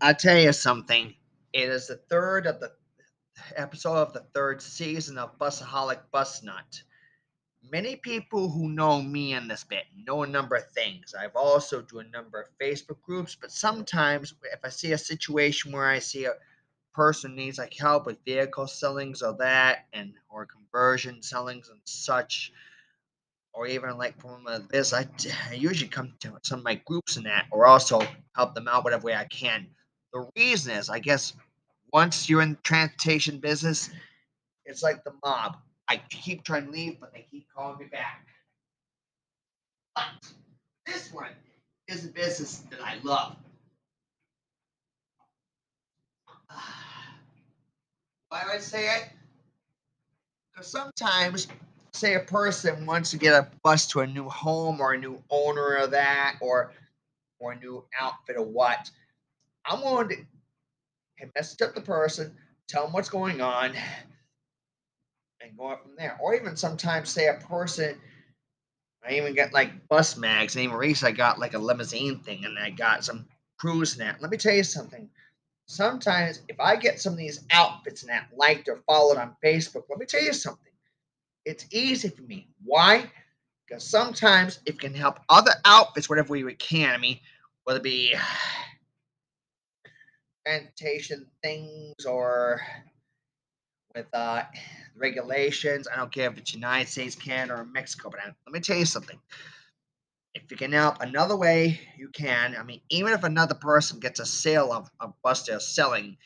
[0.00, 1.14] I tell you something.
[1.52, 2.70] It is the third of the
[3.56, 6.82] episode of the third season of Busaholic Bus Nut.
[7.68, 11.14] Many people who know me in this bit know a number of things.
[11.18, 15.72] I've also do a number of Facebook groups, but sometimes if I see a situation
[15.72, 16.34] where I see a
[16.94, 22.52] person needs like help with vehicle sellings or that and or conversion sellings and such,
[23.52, 25.08] or even like from this, I,
[25.50, 28.00] I usually come to some of my groups in that, or also
[28.36, 29.66] help them out whatever way I can.
[30.12, 31.34] The reason is, I guess,
[31.92, 33.90] once you're in the transportation business,
[34.64, 35.58] it's like the mob.
[35.88, 38.26] I keep trying to leave, but they keep calling me back.
[39.96, 40.32] But
[40.86, 41.30] this one
[41.88, 43.36] is a business that I love.
[48.28, 49.08] Why do I say it?
[50.52, 51.48] Because sometimes,
[51.92, 55.22] say a person wants to get a bus to a new home or a new
[55.30, 56.72] owner of that, or
[57.38, 58.90] or a new outfit or what.
[59.68, 60.16] I'm willing to
[61.34, 62.34] message up the person,
[62.68, 63.72] tell them what's going on,
[65.40, 66.16] and go up from there.
[66.20, 68.00] Or even sometimes say a person,
[69.06, 72.44] I even get like bus mags, and even recently I got like a limousine thing,
[72.44, 73.26] and I got some
[73.58, 74.20] cruise net.
[74.20, 75.08] Let me tell you something.
[75.66, 79.84] Sometimes if I get some of these outfits and that liked or followed on Facebook,
[79.90, 80.72] let me tell you something.
[81.44, 82.48] It's easy for me.
[82.64, 83.10] Why?
[83.66, 86.94] Because sometimes it can help other outfits, whatever we can.
[86.94, 87.18] I mean,
[87.64, 88.14] whether it be
[91.42, 92.60] things or
[93.94, 94.42] with uh,
[94.96, 95.88] regulations.
[95.92, 98.76] I don't care if it's United States, Canada, or Mexico, but I, let me tell
[98.76, 99.18] you something.
[100.34, 102.56] If you can help another way, you can.
[102.58, 106.16] I mean, even if another person gets a sale of a bus they're selling,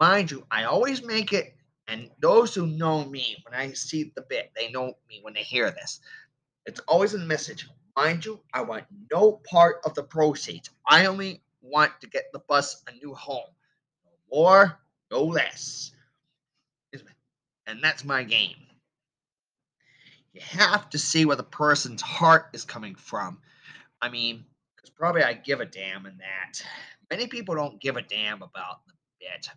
[0.00, 1.54] mind you, I always make it,
[1.86, 5.42] and those who know me, when I see the bit, they know me when they
[5.42, 6.00] hear this.
[6.66, 7.68] It's always a message.
[7.96, 10.70] Mind you, I want no part of the proceeds.
[10.88, 13.50] I only want to get the bus a new home.
[14.04, 14.78] No more,
[15.10, 15.92] no less.
[17.66, 18.56] And that's my game.
[20.32, 23.38] You have to see where the person's heart is coming from.
[24.00, 26.62] I mean, because probably I give a damn in that.
[27.10, 29.50] Many people don't give a damn about the bit.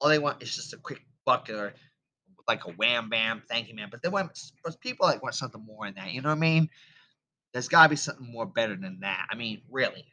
[0.00, 1.74] All they want is just a quick buck or
[2.46, 3.88] like a wham bam, thank you, man.
[3.90, 4.30] But they want,
[4.64, 6.12] but people like want something more than that.
[6.12, 6.70] You know what I mean?
[7.52, 9.26] There's got to be something more better than that.
[9.30, 10.06] I mean, really.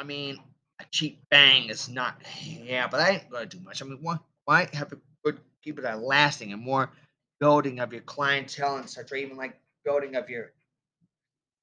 [0.00, 0.38] I mean,
[0.80, 3.82] a cheap bang is not, yeah, but I ain't gonna do much.
[3.82, 4.16] I mean, why,
[4.46, 5.38] why have a good
[5.76, 6.90] that are lasting and more
[7.38, 10.52] building of your clientele and such, or even like building of your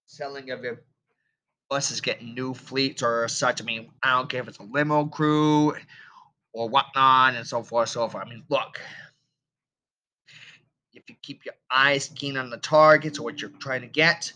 [0.05, 0.83] selling of your
[1.67, 3.59] buses, getting new fleets or such.
[3.59, 5.73] I mean, I don't care if it's a limo crew
[6.53, 8.25] or whatnot and so forth, so forth.
[8.25, 8.79] I mean, look,
[10.93, 14.31] if you keep your eyes keen on the targets or what you're trying to get,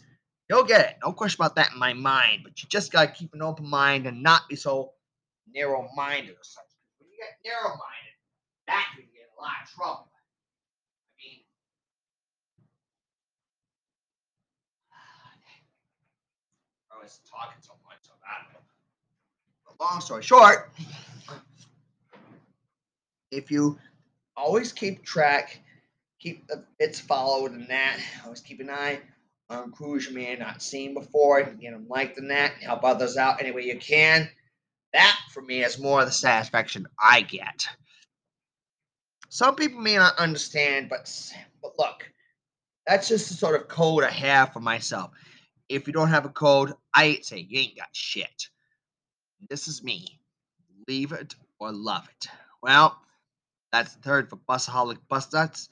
[0.52, 0.98] You'll get it.
[1.02, 2.42] No question about that in my mind.
[2.44, 4.92] But you just got to keep an open mind and not be so
[5.56, 6.76] narrow minded or something.
[7.00, 8.16] When you get narrow minded,
[8.68, 10.12] that can get a lot of trouble.
[11.08, 11.40] I mean,
[16.92, 18.44] I was talking so much, so I.
[19.66, 20.70] But long story short,
[23.32, 23.80] if you
[24.36, 25.62] always keep track,
[26.20, 29.00] keep uh, the bits followed and that, always keep an eye
[29.52, 31.44] Um, on crews you may have not seen before.
[31.44, 32.54] Get them liked in that.
[32.54, 34.30] And help others out any way you can.
[34.94, 37.68] That, for me, is more of the satisfaction I get.
[39.30, 41.10] Some people may not understand, but,
[41.62, 42.10] but look,
[42.88, 45.12] that's just the sort of code I have for myself.
[45.70, 48.50] If you don't have a code, I say you ain't got shit.
[49.50, 50.20] This is me.
[50.88, 52.28] Leave it or love it.
[52.62, 53.00] Well,
[53.72, 55.70] that's the third for Busaholic Bus Nuts.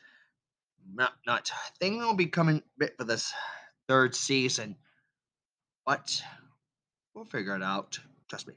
[0.93, 1.51] Not, not.
[1.79, 3.33] Thing will be coming bit for this
[3.89, 4.77] third season.
[5.85, 6.21] But
[7.13, 7.99] we'll figure it out.
[8.29, 8.53] Trust me.